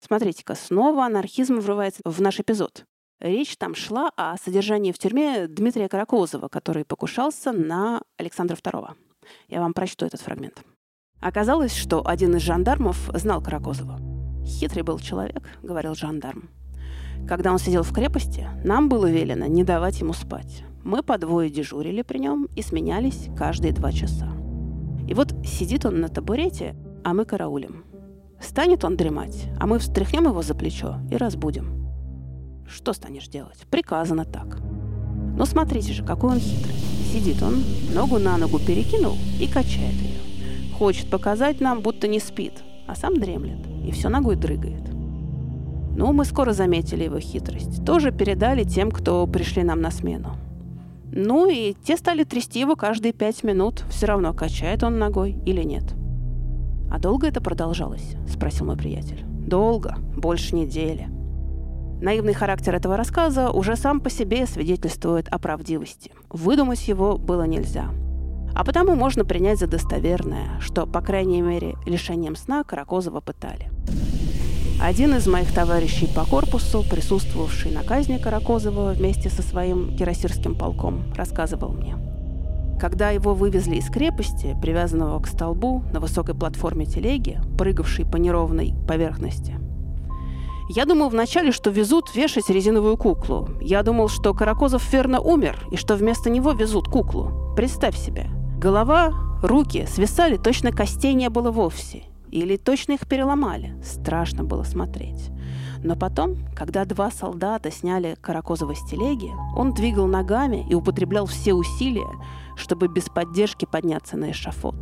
Смотрите-ка, 0.00 0.54
снова 0.54 1.04
анархизм 1.04 1.58
врывается 1.58 2.00
в 2.06 2.22
наш 2.22 2.40
эпизод. 2.40 2.86
Речь 3.20 3.58
там 3.58 3.74
шла 3.74 4.10
о 4.16 4.38
содержании 4.38 4.92
в 4.92 4.98
тюрьме 4.98 5.46
Дмитрия 5.46 5.90
Каракозова, 5.90 6.48
который 6.48 6.86
покушался 6.86 7.52
на 7.52 8.00
Александра 8.16 8.56
II. 8.56 8.92
Я 9.48 9.60
вам 9.60 9.74
прочту 9.74 10.06
этот 10.06 10.22
фрагмент. 10.22 10.64
Оказалось, 11.20 11.76
что 11.76 12.06
один 12.06 12.36
из 12.36 12.42
жандармов 12.42 13.10
знал 13.12 13.42
Каракозова. 13.42 13.98
«Хитрый 14.46 14.82
был 14.84 14.98
человек»,— 14.98 15.46
говорил 15.62 15.94
жандарм. 15.94 16.48
Когда 17.28 17.52
он 17.52 17.58
сидел 17.58 17.82
в 17.82 17.92
крепости, 17.92 18.48
нам 18.64 18.88
было 18.88 19.10
велено 19.10 19.44
не 19.44 19.64
давать 19.64 20.00
ему 20.00 20.14
спать. 20.14 20.64
Мы 20.82 21.02
по 21.02 21.18
двое 21.18 21.50
дежурили 21.50 22.00
при 22.00 22.18
нем 22.18 22.48
и 22.56 22.62
сменялись 22.62 23.28
каждые 23.36 23.74
два 23.74 23.92
часа. 23.92 24.32
И 25.06 25.12
вот 25.12 25.34
сидит 25.44 25.84
он 25.84 26.00
на 26.00 26.08
табурете, 26.08 26.74
а 27.04 27.12
мы 27.12 27.26
караулим. 27.26 27.84
Станет 28.40 28.82
он 28.82 28.96
дремать, 28.96 29.50
а 29.60 29.66
мы 29.66 29.78
встряхнем 29.78 30.24
его 30.24 30.40
за 30.40 30.54
плечо 30.54 30.96
и 31.10 31.18
разбудим. 31.18 31.79
Что 32.70 32.92
станешь 32.92 33.28
делать? 33.28 33.66
Приказано 33.70 34.24
так. 34.24 34.60
Но 35.36 35.44
смотрите 35.44 35.92
же, 35.92 36.04
какой 36.04 36.30
он 36.32 36.38
хитрый. 36.38 36.74
Сидит 37.12 37.42
он, 37.42 37.62
ногу 37.92 38.18
на 38.18 38.36
ногу 38.38 38.58
перекинул 38.58 39.16
и 39.40 39.46
качает 39.48 39.94
ее. 39.94 40.72
Хочет 40.74 41.10
показать 41.10 41.60
нам, 41.60 41.80
будто 41.80 42.06
не 42.06 42.20
спит, 42.20 42.62
а 42.86 42.94
сам 42.94 43.18
дремлет 43.18 43.58
и 43.84 43.90
все 43.90 44.08
ногой 44.08 44.36
дрыгает. 44.36 44.88
Ну, 45.96 46.12
мы 46.12 46.24
скоро 46.24 46.52
заметили 46.52 47.04
его 47.04 47.18
хитрость. 47.18 47.84
Тоже 47.84 48.12
передали 48.12 48.64
тем, 48.64 48.90
кто 48.90 49.26
пришли 49.26 49.64
нам 49.64 49.80
на 49.80 49.90
смену. 49.90 50.36
Ну 51.12 51.50
и 51.50 51.74
те 51.82 51.96
стали 51.96 52.22
трясти 52.22 52.60
его 52.60 52.76
каждые 52.76 53.12
пять 53.12 53.42
минут. 53.42 53.84
Все 53.90 54.06
равно, 54.06 54.32
качает 54.32 54.84
он 54.84 54.98
ногой 54.98 55.36
или 55.44 55.62
нет. 55.62 55.94
«А 56.90 56.98
долго 56.98 57.26
это 57.26 57.40
продолжалось?»– 57.40 58.16
спросил 58.28 58.66
мой 58.66 58.76
приятель. 58.76 59.24
«Долго. 59.24 59.96
Больше 60.16 60.54
недели». 60.54 61.19
Наивный 62.00 62.32
характер 62.32 62.74
этого 62.74 62.96
рассказа 62.96 63.50
уже 63.50 63.76
сам 63.76 64.00
по 64.00 64.08
себе 64.08 64.46
свидетельствует 64.46 65.28
о 65.28 65.38
правдивости. 65.38 66.12
Выдумать 66.30 66.88
его 66.88 67.18
было 67.18 67.42
нельзя. 67.42 67.90
А 68.54 68.64
потому 68.64 68.94
можно 68.94 69.24
принять 69.26 69.58
за 69.58 69.66
достоверное, 69.66 70.58
что, 70.60 70.86
по 70.86 71.02
крайней 71.02 71.42
мере, 71.42 71.76
лишением 71.84 72.36
сна 72.36 72.64
Каракозова 72.64 73.20
пытали. 73.20 73.70
Один 74.82 75.14
из 75.14 75.26
моих 75.26 75.52
товарищей 75.52 76.06
по 76.06 76.24
корпусу, 76.24 76.82
присутствовавший 76.90 77.70
на 77.70 77.82
казни 77.82 78.16
Каракозова 78.16 78.92
вместе 78.92 79.28
со 79.28 79.42
своим 79.42 79.94
кирасирским 79.94 80.54
полком, 80.54 81.12
рассказывал 81.14 81.72
мне. 81.72 81.96
Когда 82.80 83.10
его 83.10 83.34
вывезли 83.34 83.76
из 83.76 83.90
крепости, 83.90 84.56
привязанного 84.62 85.20
к 85.20 85.26
столбу 85.26 85.84
на 85.92 86.00
высокой 86.00 86.34
платформе 86.34 86.86
телеги, 86.86 87.38
прыгавшей 87.58 88.06
по 88.06 88.16
неровной 88.16 88.72
поверхности, 88.88 89.58
я 90.70 90.84
думал 90.84 91.08
вначале, 91.08 91.50
что 91.50 91.70
везут 91.70 92.14
вешать 92.14 92.48
резиновую 92.48 92.96
куклу. 92.96 93.48
Я 93.60 93.82
думал, 93.82 94.08
что 94.08 94.32
Каракозов 94.32 94.92
верно 94.92 95.20
умер, 95.20 95.58
и 95.72 95.76
что 95.76 95.96
вместо 95.96 96.30
него 96.30 96.52
везут 96.52 96.86
куклу. 96.86 97.54
Представь 97.56 97.96
себе. 97.96 98.28
Голова, 98.56 99.12
руки 99.42 99.84
свисали, 99.88 100.36
точно 100.36 100.70
костей 100.70 101.14
не 101.14 101.28
было 101.28 101.50
вовсе. 101.50 102.04
Или 102.30 102.56
точно 102.56 102.92
их 102.92 103.08
переломали. 103.08 103.74
Страшно 103.82 104.44
было 104.44 104.62
смотреть. 104.62 105.30
Но 105.82 105.96
потом, 105.96 106.36
когда 106.54 106.84
два 106.84 107.10
солдата 107.10 107.72
сняли 107.72 108.16
Каракозова 108.20 108.76
с 108.76 108.88
телеги, 108.88 109.32
он 109.56 109.74
двигал 109.74 110.06
ногами 110.06 110.64
и 110.70 110.74
употреблял 110.74 111.26
все 111.26 111.52
усилия, 111.52 112.06
чтобы 112.54 112.86
без 112.86 113.08
поддержки 113.08 113.64
подняться 113.64 114.16
на 114.16 114.30
эшафот. 114.30 114.76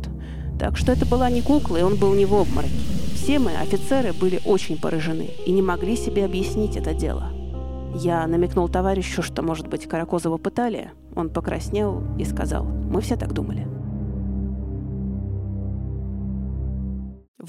Так 0.59 0.77
что 0.77 0.91
это 0.91 1.07
была 1.07 1.31
не 1.31 1.41
кукла, 1.41 1.77
и 1.77 1.81
он 1.81 1.95
был 1.95 2.13
не 2.13 2.27
в 2.27 2.35
обмороке. 2.35 3.08
Все 3.21 3.37
мы, 3.37 3.51
офицеры, 3.51 4.13
были 4.13 4.41
очень 4.45 4.79
поражены 4.79 5.29
и 5.45 5.51
не 5.51 5.61
могли 5.61 5.97
себе 5.97 6.23
объяснить 6.23 6.77
это 6.77 6.93
дело. 6.93 7.31
Я 7.93 8.25
намекнул 8.25 8.69
товарищу, 8.69 9.21
что, 9.21 9.41
может 9.41 9.67
быть, 9.67 9.87
Каракозова 9.87 10.37
пытали. 10.37 10.91
Он 11.15 11.29
покраснел 11.29 12.01
и 12.17 12.23
сказал, 12.23 12.63
мы 12.63 13.01
все 13.01 13.17
так 13.17 13.33
думали. 13.33 13.67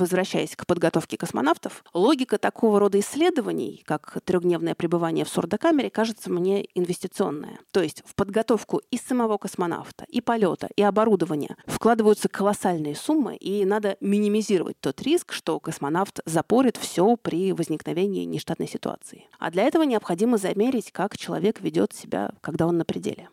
Возвращаясь 0.00 0.56
к 0.56 0.64
подготовке 0.64 1.18
космонавтов, 1.18 1.84
логика 1.92 2.38
такого 2.38 2.80
рода 2.80 2.98
исследований, 3.00 3.82
как 3.84 4.16
трехдневное 4.24 4.74
пребывание 4.74 5.26
в 5.26 5.28
сурдокамере, 5.28 5.90
кажется 5.90 6.30
мне 6.30 6.66
инвестиционная. 6.74 7.58
То 7.70 7.82
есть 7.82 8.02
в 8.06 8.14
подготовку 8.14 8.80
и 8.90 8.96
самого 8.96 9.36
космонавта, 9.36 10.06
и 10.08 10.22
полета, 10.22 10.70
и 10.74 10.82
оборудования 10.82 11.54
вкладываются 11.66 12.30
колоссальные 12.30 12.96
суммы, 12.96 13.36
и 13.36 13.66
надо 13.66 13.98
минимизировать 14.00 14.80
тот 14.80 15.02
риск, 15.02 15.32
что 15.32 15.60
космонавт 15.60 16.20
запорит 16.24 16.78
все 16.78 17.18
при 17.18 17.52
возникновении 17.52 18.24
нештатной 18.24 18.68
ситуации. 18.68 19.26
А 19.38 19.50
для 19.50 19.64
этого 19.64 19.82
необходимо 19.82 20.38
замерить, 20.38 20.92
как 20.92 21.18
человек 21.18 21.60
ведет 21.60 21.92
себя, 21.92 22.32
когда 22.40 22.66
он 22.66 22.78
на 22.78 22.86
пределе. 22.86 23.28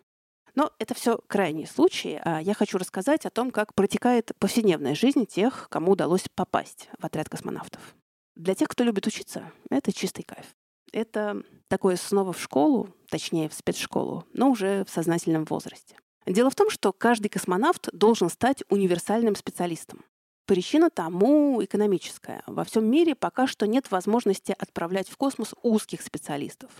Но 0.57 0.73
это 0.79 0.95
все 0.95 1.19
крайние 1.27 1.67
случаи. 1.67 2.19
А 2.25 2.41
я 2.41 2.55
хочу 2.55 2.79
рассказать 2.79 3.27
о 3.27 3.29
том, 3.29 3.51
как 3.51 3.75
протекает 3.75 4.31
повседневная 4.39 4.95
жизнь 4.95 5.27
тех, 5.27 5.67
кому 5.69 5.91
удалось 5.91 6.25
попасть 6.33 6.89
в 6.97 7.05
отряд 7.05 7.29
космонавтов. 7.29 7.95
Для 8.35 8.55
тех, 8.55 8.67
кто 8.67 8.83
любит 8.83 9.05
учиться, 9.05 9.51
это 9.69 9.93
чистый 9.93 10.23
кайф. 10.23 10.47
Это 10.91 11.43
такое 11.67 11.95
снова 11.95 12.33
в 12.33 12.41
школу, 12.41 12.89
точнее 13.11 13.49
в 13.49 13.53
спецшколу, 13.53 14.25
но 14.33 14.49
уже 14.49 14.83
в 14.85 14.89
сознательном 14.89 15.45
возрасте. 15.45 15.95
Дело 16.25 16.49
в 16.49 16.55
том, 16.55 16.71
что 16.71 16.91
каждый 16.91 17.29
космонавт 17.29 17.89
должен 17.93 18.27
стать 18.31 18.63
универсальным 18.69 19.35
специалистом. 19.35 20.05
Причина 20.47 20.89
тому 20.89 21.63
экономическая. 21.63 22.41
Во 22.47 22.63
всем 22.63 22.89
мире 22.89 23.13
пока 23.13 23.45
что 23.45 23.67
нет 23.67 23.91
возможности 23.91 24.55
отправлять 24.57 25.07
в 25.07 25.17
космос 25.17 25.53
узких 25.61 26.01
специалистов. 26.01 26.71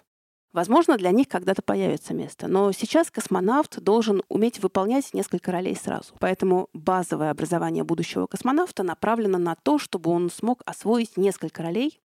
Возможно, 0.53 0.97
для 0.97 1.11
них 1.11 1.27
когда-то 1.27 1.61
появится 1.61 2.13
место, 2.13 2.47
но 2.47 2.71
сейчас 2.71 3.11
космонавт 3.11 3.81
должен 3.81 4.23
уметь 4.29 4.59
выполнять 4.59 5.13
несколько 5.13 5.51
ролей 5.51 5.75
сразу. 5.75 6.15
Поэтому 6.19 6.69
базовое 6.73 7.31
образование 7.31 7.83
будущего 7.83 8.27
космонавта 8.27 8.83
направлено 8.83 9.37
на 9.37 9.55
то, 9.55 9.77
чтобы 9.77 10.09
он 10.09 10.29
смог 10.29 10.61
освоить 10.65 11.17
несколько 11.17 11.63
ролей. 11.63 11.99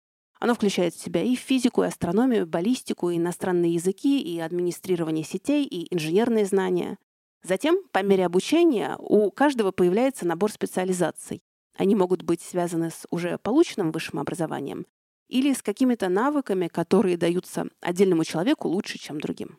Оно 0.40 0.54
включает 0.54 0.95
в 0.95 1.00
себя 1.00 1.23
и 1.23 1.35
физику, 1.35 1.83
и 1.83 1.87
астрономию, 1.87 2.42
и 2.42 2.47
баллистику, 2.47 3.11
и 3.11 3.16
иностранные 3.16 3.75
языки, 3.75 4.21
и 4.21 4.38
администрирование 4.38 5.25
сетей, 5.25 5.64
и 5.64 5.92
инженерные 5.92 6.47
знания. 6.47 6.97
Затем, 7.42 7.83
по 7.92 8.02
мере 8.02 8.25
обучения, 8.25 8.97
у 8.99 9.30
каждого 9.33 9.73
появляется 9.73 10.26
набор 10.26 10.52
специализаций. 10.52 11.42
Они 11.76 11.97
могут 11.97 12.23
быть 12.23 12.40
связаны 12.40 12.90
с 12.90 13.04
уже 13.11 13.38
полученным 13.38 13.90
высшим 13.90 14.21
образованием 14.21 14.87
или 15.28 15.52
с 15.52 15.62
какими-то 15.62 16.08
навыками, 16.08 16.68
которые 16.68 17.16
даются 17.16 17.66
отдельному 17.80 18.25
человеку 18.25 18.68
лучше, 18.68 18.99
чем 18.99 19.20
другим. 19.20 19.58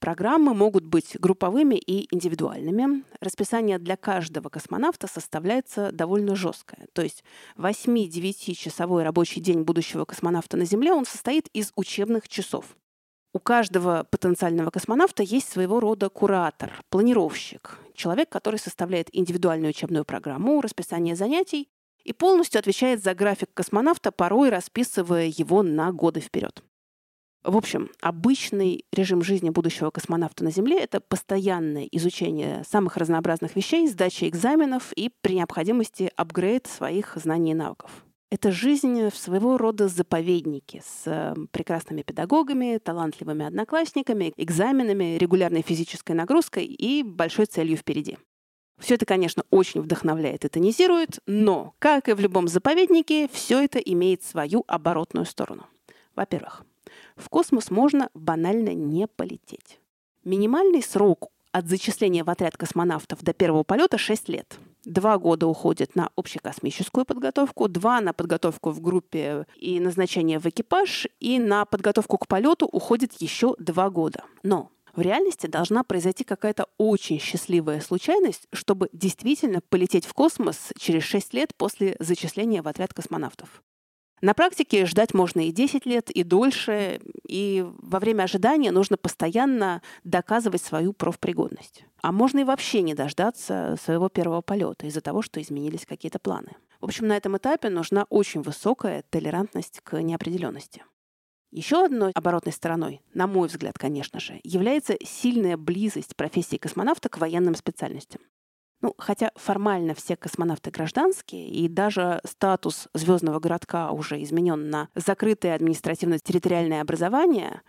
Программы 0.00 0.54
могут 0.54 0.84
быть 0.84 1.16
групповыми 1.18 1.74
и 1.74 2.14
индивидуальными. 2.14 3.02
Расписание 3.20 3.80
для 3.80 3.96
каждого 3.96 4.48
космонавта 4.48 5.08
составляется 5.08 5.90
довольно 5.90 6.36
жесткое. 6.36 6.86
То 6.92 7.02
есть 7.02 7.24
8-9-часовой 7.56 9.02
рабочий 9.02 9.40
день 9.40 9.62
будущего 9.62 10.04
космонавта 10.04 10.56
на 10.56 10.64
Земле 10.64 10.92
он 10.92 11.04
состоит 11.04 11.48
из 11.48 11.72
учебных 11.74 12.28
часов. 12.28 12.76
У 13.34 13.40
каждого 13.40 14.06
потенциального 14.08 14.70
космонавта 14.70 15.24
есть 15.24 15.48
своего 15.48 15.80
рода 15.80 16.08
куратор, 16.08 16.80
планировщик, 16.90 17.78
человек, 17.94 18.28
который 18.28 18.58
составляет 18.58 19.08
индивидуальную 19.12 19.70
учебную 19.70 20.04
программу, 20.04 20.60
расписание 20.60 21.16
занятий 21.16 21.68
и 22.08 22.14
полностью 22.14 22.58
отвечает 22.58 23.02
за 23.02 23.14
график 23.14 23.50
космонавта, 23.52 24.10
порой 24.10 24.48
расписывая 24.48 25.26
его 25.26 25.62
на 25.62 25.92
годы 25.92 26.20
вперед. 26.20 26.62
В 27.44 27.56
общем, 27.56 27.90
обычный 28.00 28.86
режим 28.92 29.22
жизни 29.22 29.50
будущего 29.50 29.90
космонавта 29.90 30.42
на 30.42 30.50
Земле— 30.50 30.78
это 30.80 31.00
постоянное 31.00 31.86
изучение 31.92 32.64
самых 32.66 32.96
разнообразных 32.96 33.54
вещей, 33.56 33.86
сдача 33.88 34.26
экзаменов 34.26 34.92
и 34.94 35.10
при 35.20 35.34
необходимости 35.34 36.10
апгрейд 36.16 36.66
своих 36.66 37.12
знаний 37.16 37.50
и 37.50 37.54
навыков. 37.54 37.90
Это 38.30 38.52
жизнь 38.52 39.10
в 39.10 39.16
своего 39.16 39.58
рода 39.58 39.88
заповеднике 39.88 40.82
с 40.84 41.02
э, 41.06 41.34
прекрасными 41.50 42.02
педагогами, 42.02 42.78
талантливыми 42.78 43.44
одноклассниками, 43.46 44.32
экзаменами, 44.36 45.16
регулярной 45.18 45.62
физической 45.62 46.12
нагрузкой 46.12 46.64
и 46.64 47.02
большой 47.02 47.46
целью 47.46 47.76
впереди. 47.76 48.18
Все 48.78 48.94
это, 48.94 49.06
конечно, 49.06 49.42
очень 49.50 49.80
вдохновляет 49.80 50.44
и 50.44 50.48
тонизирует, 50.48 51.18
но, 51.26 51.74
как 51.78 52.08
и 52.08 52.12
в 52.12 52.20
любом 52.20 52.48
заповеднике, 52.48 53.28
все 53.32 53.62
это 53.62 53.78
имеет 53.78 54.22
свою 54.22 54.64
оборотную 54.68 55.26
сторону. 55.26 55.66
Во-первых, 56.14 56.64
в 57.16 57.28
космос 57.28 57.70
можно 57.70 58.08
банально 58.14 58.74
не 58.74 59.06
полететь. 59.06 59.80
Минимальный 60.24 60.82
срок 60.82 61.30
от 61.52 61.66
зачисления 61.68 62.24
в 62.24 62.30
отряд 62.30 62.56
космонавтов 62.56 63.22
до 63.22 63.32
первого 63.32 63.64
полета 63.64 63.98
6 63.98 64.28
лет. 64.28 64.58
Два 64.84 65.18
года 65.18 65.46
уходит 65.46 65.96
на 65.96 66.10
общекосмическую 66.16 67.04
подготовку, 67.04 67.68
два 67.68 68.00
на 68.00 68.12
подготовку 68.12 68.70
в 68.70 68.80
группе 68.80 69.46
и 69.56 69.80
назначение 69.80 70.38
в 70.38 70.46
экипаж, 70.46 71.08
и 71.20 71.38
на 71.38 71.64
подготовку 71.64 72.16
к 72.16 72.26
полету 72.26 72.66
уходит 72.66 73.12
еще 73.20 73.54
два 73.58 73.90
года. 73.90 74.24
Но 74.42 74.70
в 74.98 75.00
реальности 75.00 75.46
должна 75.46 75.84
произойти 75.84 76.24
какая-то 76.24 76.66
очень 76.76 77.20
счастливая 77.20 77.80
случайность, 77.80 78.48
чтобы 78.52 78.88
действительно 78.92 79.60
полететь 79.60 80.04
в 80.04 80.12
космос 80.12 80.72
через 80.76 81.04
6 81.04 81.34
лет 81.34 81.54
после 81.54 81.94
зачисления 82.00 82.62
в 82.62 82.66
отряд 82.66 82.92
космонавтов. 82.92 83.62
На 84.22 84.34
практике 84.34 84.86
ждать 84.86 85.14
можно 85.14 85.46
и 85.46 85.52
10 85.52 85.86
лет, 85.86 86.10
и 86.10 86.24
дольше, 86.24 87.00
и 87.28 87.64
во 87.78 88.00
время 88.00 88.24
ожидания 88.24 88.72
нужно 88.72 88.96
постоянно 88.96 89.82
доказывать 90.02 90.62
свою 90.62 90.92
профпригодность. 90.92 91.84
А 92.02 92.10
можно 92.10 92.40
и 92.40 92.44
вообще 92.44 92.82
не 92.82 92.94
дождаться 92.94 93.76
своего 93.80 94.08
первого 94.08 94.40
полета 94.40 94.88
из-за 94.88 95.00
того, 95.00 95.22
что 95.22 95.40
изменились 95.40 95.86
какие-то 95.86 96.18
планы. 96.18 96.56
В 96.80 96.86
общем, 96.86 97.06
на 97.06 97.16
этом 97.16 97.36
этапе 97.36 97.68
нужна 97.68 98.04
очень 98.08 98.42
высокая 98.42 99.04
толерантность 99.10 99.80
к 99.84 100.02
неопределенности. 100.02 100.82
Еще 101.50 101.84
одной 101.84 102.12
оборотной 102.12 102.52
стороной, 102.52 103.00
на 103.14 103.26
мой 103.26 103.48
взгляд, 103.48 103.78
конечно 103.78 104.20
же, 104.20 104.38
является 104.44 104.96
сильная 105.02 105.56
близость 105.56 106.14
профессии 106.14 106.56
космонавта 106.56 107.08
к 107.08 107.18
военным 107.18 107.54
специальностям. 107.54 108.20
Ну, 108.80 108.94
хотя 108.98 109.32
формально 109.34 109.94
все 109.94 110.14
космонавты 110.14 110.70
гражданские, 110.70 111.48
и 111.48 111.68
даже 111.68 112.20
статус 112.24 112.88
звездного 112.94 113.40
городка 113.40 113.90
уже 113.90 114.22
изменен 114.22 114.70
на 114.70 114.88
закрытое 114.94 115.54
административно-территориальное 115.54 116.80
образование, 116.80 117.62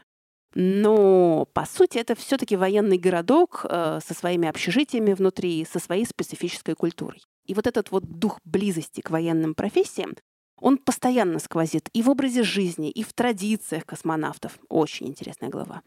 но, 0.55 1.45
по 1.53 1.65
сути, 1.65 1.97
это 1.99 2.15
все-таки 2.15 2.55
военный 2.55 2.97
городок 2.97 3.65
э, 3.69 3.99
со 4.05 4.13
своими 4.13 4.47
общежитиями 4.47 5.13
внутри, 5.13 5.65
со 5.65 5.79
своей 5.79 6.05
специфической 6.05 6.75
культурой. 6.75 7.21
И 7.45 7.53
вот 7.53 7.65
этот 7.65 7.91
вот 7.91 8.03
дух 8.03 8.39
близости 8.43 9.01
к 9.01 9.09
военным 9.09 9.55
профессиям, 9.55 10.15
он 10.61 10.77
постоянно 10.77 11.39
сквозит 11.39 11.89
и 11.93 12.01
в 12.01 12.09
образе 12.09 12.43
жизни, 12.43 12.89
и 12.89 13.03
в 13.03 13.13
традициях 13.13 13.85
космонавтов. 13.85 14.59
Очень 14.69 15.07
интересная 15.07 15.49
глава. 15.49 15.81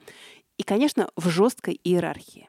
И, 0.56 0.62
конечно, 0.62 1.10
в 1.16 1.28
жесткой 1.28 1.80
иерархии. 1.82 2.48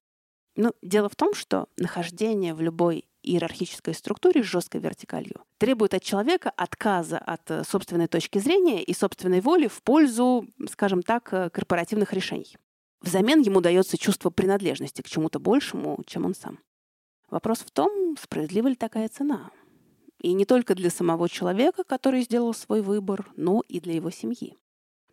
Ну, 0.55 0.73
дело 0.81 1.09
в 1.09 1.15
том, 1.15 1.33
что 1.33 1.67
нахождение 1.77 2.53
в 2.53 2.61
любой 2.61 3.05
иерархической 3.23 3.93
структуре 3.93 4.43
с 4.43 4.45
жесткой 4.45 4.81
вертикалью 4.81 5.43
требует 5.57 5.93
от 5.93 6.03
человека 6.03 6.51
отказа 6.55 7.17
от 7.17 7.49
э, 7.49 7.63
собственной 7.63 8.07
точки 8.07 8.37
зрения 8.37 8.83
и 8.83 8.93
собственной 8.93 9.39
воли 9.39 9.67
в 9.67 9.81
пользу, 9.81 10.45
скажем 10.69 11.01
так, 11.01 11.33
э, 11.33 11.49
корпоративных 11.49 12.13
решений. 12.13 12.57
Взамен 13.01 13.41
ему 13.41 13.61
дается 13.61 13.97
чувство 13.97 14.29
принадлежности 14.29 15.01
к 15.01 15.09
чему-то 15.09 15.39
большему, 15.39 16.03
чем 16.05 16.25
он 16.25 16.35
сам. 16.35 16.59
Вопрос 17.29 17.59
в 17.59 17.71
том, 17.71 18.15
справедлива 18.21 18.67
ли 18.67 18.75
такая 18.75 19.09
цена. 19.09 19.51
И 20.23 20.33
не 20.33 20.45
только 20.45 20.73
для 20.73 20.89
самого 20.89 21.29
человека, 21.29 21.83
который 21.83 22.21
сделал 22.21 22.53
свой 22.53 22.81
выбор, 22.81 23.27
но 23.35 23.61
и 23.67 23.79
для 23.79 23.93
его 23.93 24.09
семьи. 24.09 24.57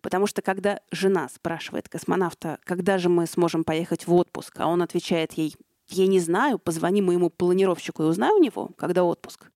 Потому 0.01 0.27
что 0.27 0.41
когда 0.41 0.81
жена 0.93 1.29
спрашивает 1.29 1.89
космонавта, 1.89 2.59
когда 2.65 2.97
же 2.97 3.09
мы 3.09 3.27
сможем 3.27 3.65
поехать 3.65 4.07
в 4.07 4.15
отпуск, 4.15 4.59
а 4.61 4.69
он 4.69 4.83
отвечает 4.83 5.33
ей, 5.33 5.55
я 5.89 6.07
не 6.07 6.21
знаю, 6.21 6.59
позвони 6.59 7.03
моему 7.03 7.29
планировщику 7.29 8.05
и 8.05 8.07
узнай 8.07 8.31
у 8.33 8.39
него, 8.39 8.71
когда 8.79 9.05
отпуск. 9.05 9.51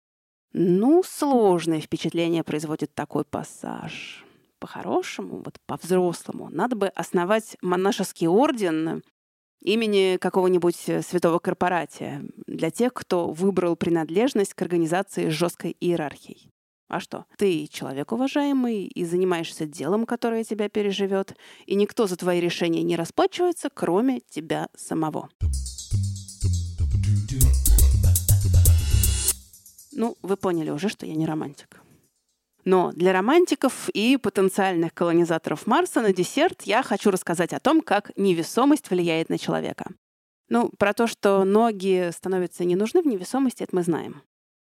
Ну, 0.51 1.03
сложное 1.03 1.79
впечатление 1.79 2.43
производит 2.43 2.93
такой 2.93 3.23
пассаж. 3.23 4.23
По-хорошему, 4.59 5.41
вот 5.43 5.59
по-взрослому, 5.65 6.49
надо 6.51 6.75
бы 6.75 6.87
основать 6.89 7.57
монашеский 7.61 8.27
орден 8.27 9.03
имени 9.65 10.17
какого-нибудь 10.17 10.75
святого 10.75 11.39
корпоратия 11.39 12.23
для 12.47 12.69
тех, 12.69 12.93
кто 12.93 13.29
выбрал 13.31 13.75
принадлежность 13.75 14.53
к 14.53 14.61
организации 14.61 15.29
с 15.29 15.33
жесткой 15.33 15.75
иерархией. 15.79 16.51
А 16.87 16.99
что? 16.99 17.25
Ты 17.37 17.67
человек 17.67 18.11
уважаемый 18.11 18.85
и 18.85 19.05
занимаешься 19.05 19.65
делом, 19.65 20.05
которое 20.05 20.43
тебя 20.43 20.69
переживет, 20.69 21.35
и 21.65 21.73
никто 21.73 22.05
за 22.05 22.15
твои 22.15 22.39
решения 22.39 22.83
не 22.83 22.95
расплачивается, 22.95 23.69
кроме 23.73 24.21
тебя 24.29 24.69
самого. 24.75 25.29
Ну, 29.93 30.15
вы 30.21 30.37
поняли 30.37 30.69
уже, 30.69 30.89
что 30.89 31.07
я 31.07 31.15
не 31.15 31.25
романтик. 31.25 31.81
Но 32.65 32.91
для 32.93 33.13
романтиков 33.13 33.89
и 33.89 34.17
потенциальных 34.17 34.93
колонизаторов 34.93 35.67
Марса 35.67 36.01
на 36.01 36.11
десерт 36.11 36.63
я 36.63 36.81
хочу 36.81 37.11
рассказать 37.11 37.53
о 37.53 37.59
том, 37.59 37.81
как 37.81 38.11
невесомость 38.17 38.89
влияет 38.89 39.29
на 39.29 39.37
человека. 39.37 39.85
Ну, 40.49 40.69
про 40.77 40.93
то, 40.93 41.05
что 41.05 41.43
ноги 41.43 42.09
становятся 42.11 42.65
не 42.65 42.75
нужны 42.75 43.03
в 43.03 43.07
невесомости, 43.07 43.63
это 43.63 43.75
мы 43.75 43.83
знаем. 43.83 44.23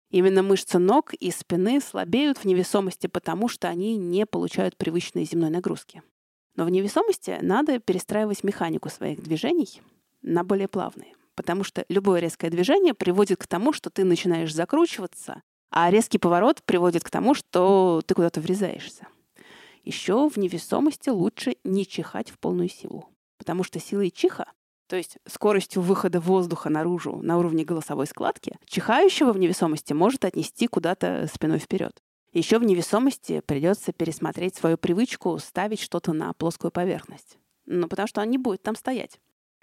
Именно 0.10 0.42
мышцы 0.44 0.78
ног 0.80 1.14
и 1.14 1.32
спины 1.32 1.80
слабеют 1.82 2.38
в 2.38 2.46
невесомости, 2.46 3.08
потому 3.08 3.48
что 3.48 3.68
они 3.68 3.98
не 3.98 4.26
получают 4.26 4.78
привычной 4.78 5.26
земной 5.26 5.50
нагрузки. 5.50 6.02
Но 6.56 6.66
в 6.66 6.70
невесомости 6.70 7.38
надо 7.42 7.80
перестраивать 7.80 8.44
механику 8.44 8.90
своих 8.90 9.22
движений 9.22 9.82
на 10.22 10.44
более 10.44 10.68
плавные. 10.68 11.14
Потому 11.36 11.64
что 11.64 11.86
любое 11.88 12.20
резкое 12.20 12.50
движение 12.50 12.94
приводит 12.94 13.42
к 13.42 13.48
тому, 13.48 13.72
что 13.72 13.90
ты 13.90 14.04
начинаешь 14.04 14.54
закручиваться, 14.54 15.42
а 15.72 15.90
резкий 15.90 16.20
поворот 16.20 16.62
приводит 16.64 17.04
к 17.04 17.10
тому, 17.10 17.34
что 17.34 18.02
ты 18.06 18.14
куда-то 18.14 18.42
врезаешься. 18.42 19.08
Еще 19.84 20.30
в 20.30 20.38
невесомости 20.38 21.10
лучше 21.10 21.56
не 21.64 21.88
чихать 21.88 22.30
в 22.30 22.38
полную 22.38 22.70
силу. 22.70 23.10
Потому 23.38 23.64
что 23.64 23.80
силой 23.80 24.12
чиха 24.12 24.46
то 24.92 24.98
есть 24.98 25.20
скоростью 25.26 25.82
выхода 25.82 26.20
воздуха 26.20 26.70
наружу 26.70 27.22
на 27.24 27.38
уровне 27.38 27.64
голосовой 27.64 28.08
складки, 28.08 28.58
чихающего 28.66 29.32
в 29.32 29.38
невесомости 29.38 29.94
может 29.94 30.26
отнести 30.26 30.68
куда-то 30.68 31.30
спиной 31.34 31.60
вперед. 31.60 31.98
Еще 32.34 32.60
в 32.60 32.66
невесомости 32.66 33.40
придется 33.40 33.94
пересмотреть 33.94 34.56
свою 34.56 34.78
привычку 34.78 35.40
ставить 35.40 35.80
что-то 35.80 36.12
на 36.12 36.34
плоскую 36.34 36.72
поверхность. 36.72 37.38
Ну, 37.66 37.88
потому 37.88 38.06
что 38.06 38.20
он 38.20 38.30
не 38.30 38.38
будет 38.38 38.64
там 38.64 38.76
стоять. 38.76 39.18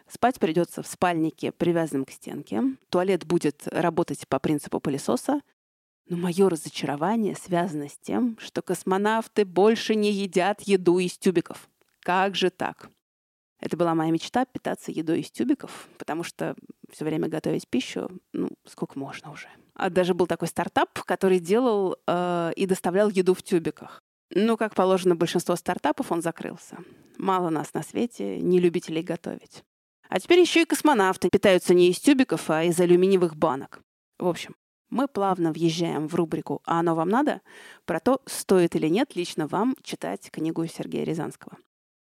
Спать 0.08 0.40
придется 0.40 0.82
в 0.82 0.86
спальнике, 0.86 1.52
привязанном 1.52 2.06
к 2.06 2.10
стенке. 2.10 2.62
Туалет 2.88 3.26
будет 3.26 3.68
работать 3.68 4.26
по 4.28 4.38
принципу 4.38 4.80
пылесоса. 4.80 5.42
Но 6.08 6.16
мое 6.16 6.48
разочарование 6.48 7.36
связано 7.36 7.88
с 7.88 7.98
тем, 7.98 8.38
что 8.40 8.62
космонавты 8.62 9.44
больше 9.44 9.94
не 9.94 10.10
едят 10.10 10.62
еду 10.62 10.98
из 10.98 11.18
тюбиков. 11.18 11.68
Как 12.00 12.34
же 12.34 12.50
так? 12.50 12.88
Это 13.60 13.76
была 13.76 13.94
моя 13.94 14.10
мечта— 14.10 14.44
питаться 14.52 14.90
едой 14.92 15.20
из 15.20 15.30
тюбиков, 15.30 15.88
потому 15.98 16.22
что 16.22 16.54
все 16.90 17.04
время 17.04 17.28
готовить 17.28 17.68
пищу, 17.68 18.08
ну, 18.32 18.50
сколько 18.64 18.98
можно 18.98 19.32
уже. 19.32 19.48
А 19.74 19.90
даже 19.90 20.14
был 20.14 20.26
такой 20.26 20.48
стартап, 20.48 21.02
который 21.02 21.40
делал 21.40 21.96
э, 22.06 22.52
и 22.56 22.66
доставлял 22.66 23.10
еду 23.10 23.34
в 23.34 23.42
тюбиках. 23.42 24.00
Ну, 24.30 24.56
как 24.56 24.74
положено, 24.74 25.16
большинство 25.16 25.56
стартапов 25.56 26.12
он 26.12 26.22
закрылся. 26.22 26.78
Мало 27.16 27.50
нас 27.50 27.74
на 27.74 27.82
свете, 27.82 28.38
не 28.40 28.60
любителей 28.60 29.02
готовить. 29.02 29.64
А 30.08 30.20
теперь 30.20 30.40
еще 30.40 30.62
и 30.62 30.66
космонавты 30.66 31.28
питаются 31.28 31.74
не 31.74 31.90
из 31.90 31.98
тюбиков, 31.98 32.48
а 32.50 32.64
из 32.64 32.78
алюминиевых 32.80 33.36
банок. 33.36 33.80
В 34.18 34.26
общем, 34.26 34.54
мы 34.90 35.08
плавно 35.08 35.52
въезжаем 35.52 36.08
в 36.08 36.14
рубрику 36.14 36.62
«А 36.64 36.80
оно 36.80 36.94
вам 36.94 37.08
надо?» 37.08 37.40
про 37.84 38.00
то, 38.00 38.20
стоит 38.26 38.76
или 38.76 38.88
нет 38.88 39.16
лично 39.16 39.46
вам 39.46 39.74
читать 39.82 40.30
книгу 40.30 40.66
Сергея 40.66 41.04
Рязанского. 41.04 41.56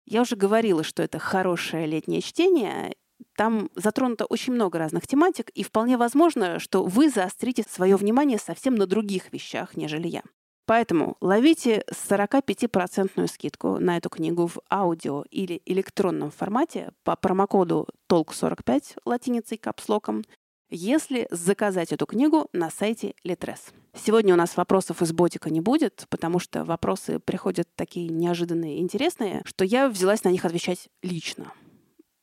Я 0.07 0.23
уже 0.23 0.37
говорила, 0.37 0.83
что 0.83 1.03
это 1.03 1.19
хорошее 1.19 1.87
летнее 1.87 2.21
чтение. 2.21 2.95
Там 3.37 3.71
затронуто 3.75 4.25
очень 4.25 4.53
много 4.53 4.79
разных 4.79 5.07
тематик, 5.07 5.51
и 5.51 5.63
вполне 5.63 5.97
возможно, 5.97 6.59
что 6.59 6.85
вы 6.85 7.11
заострите 7.11 7.63
свое 7.69 7.97
внимание 7.97 8.39
совсем 8.39 8.75
на 8.75 8.87
других 8.87 9.33
вещах, 9.33 9.77
нежели 9.77 10.09
я. 10.09 10.23
Поэтому 10.67 11.17
ловите 11.21 11.85
45% 11.91 13.27
скидку 13.27 13.79
на 13.79 13.97
эту 13.97 14.09
книгу 14.09 14.47
в 14.47 14.59
аудио 14.71 15.25
или 15.29 15.61
электронном 15.67 16.31
формате 16.31 16.93
по 17.03 17.17
промокоду 17.17 17.89
TOLK45 18.09 18.99
латиницей 19.05 19.59
капслоком 19.59 20.25
если 20.71 21.27
заказать 21.31 21.93
эту 21.93 22.07
книгу 22.07 22.49
на 22.53 22.71
сайте 22.71 23.15
Литрес. 23.25 23.73
Сегодня 23.95 24.35
у 24.35 24.37
нас 24.37 24.57
вопросов 24.57 25.03
из 25.03 25.13
ботика 25.13 25.51
не 25.51 25.61
будет, 25.61 26.07
потому 26.09 26.39
что 26.39 26.65
вопросы 26.65 27.19
приходят 27.19 27.69
такие 27.75 28.09
неожиданные 28.09 28.79
и 28.79 28.81
интересные, 28.81 29.43
что 29.45 29.65
я 29.65 29.89
взялась 29.89 30.25
на 30.25 30.29
них 30.29 30.45
отвечать 30.45 30.89
лично. 31.03 31.53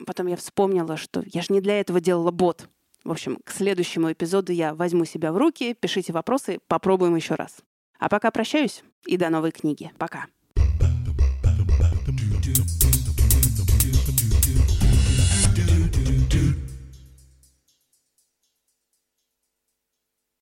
Потом 0.05 0.27
я 0.27 0.37
вспомнила, 0.37 0.95
что 0.95 1.23
я 1.25 1.41
же 1.41 1.51
не 1.51 1.61
для 1.61 1.79
этого 1.79 1.99
делала 1.99 2.31
бот. 2.31 2.69
В 3.03 3.11
общем, 3.11 3.39
к 3.43 3.51
следующему 3.51 4.11
эпизоду 4.11 4.51
я 4.51 4.73
возьму 4.73 5.05
себя 5.05 5.31
в 5.31 5.37
руки, 5.37 5.73
пишите 5.73 6.13
вопросы, 6.13 6.59
попробуем 6.67 7.15
еще 7.15 7.35
раз. 7.35 7.57
А 7.99 8.09
пока 8.09 8.31
прощаюсь 8.31 8.83
и 9.05 9.17
до 9.17 9.29
новой 9.29 9.51
книги. 9.51 9.91
Пока. 9.97 10.27